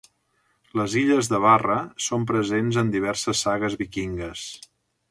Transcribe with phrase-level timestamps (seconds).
[0.79, 4.53] Les Illes de Barra són presents en diverses sagues vikingues.